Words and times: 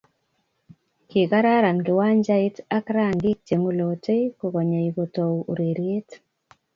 Kingaran 1.09 1.77
kiwanjaitak 1.85 2.85
rankii 2.95 3.37
cge 3.45 3.55
ngulotei 3.59 4.23
kokonye 4.39 4.79
kotou 4.95 5.35
urerie. 5.51 5.99